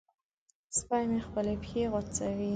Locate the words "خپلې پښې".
1.27-1.83